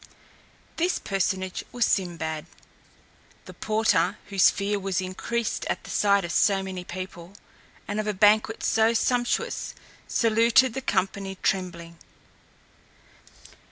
[0.77, 2.47] This personage was Sinbad.
[3.45, 7.33] The porter, whose fear was increased at the sight of so many people,
[7.87, 9.75] and of a banquet so sumptuous,
[10.07, 11.99] saluted the company trembling.